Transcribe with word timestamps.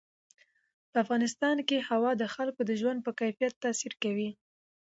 په 0.91 0.97
افغانستان 1.03 1.57
کې 1.67 1.85
هوا 1.89 2.11
د 2.17 2.23
خلکو 2.35 2.61
د 2.65 2.71
ژوند 2.81 2.99
په 3.05 3.11
کیفیت 3.19 3.53
تاثیر 3.63 3.93
کوي. 4.03 4.29